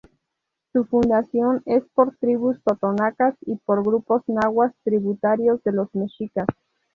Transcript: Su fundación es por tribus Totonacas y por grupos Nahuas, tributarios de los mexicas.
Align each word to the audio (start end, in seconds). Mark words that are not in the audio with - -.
Su 0.73 0.83
fundación 0.85 1.61
es 1.67 1.83
por 1.93 2.17
tribus 2.17 2.59
Totonacas 2.63 3.35
y 3.41 3.57
por 3.57 3.83
grupos 3.83 4.23
Nahuas, 4.25 4.73
tributarios 4.83 5.61
de 5.63 5.73
los 5.73 5.93
mexicas. 5.93 6.47